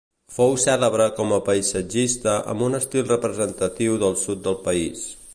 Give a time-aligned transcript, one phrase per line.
[0.35, 5.05] Fou cèlebre com a paisatgista amb un estil representatiu del sud del país.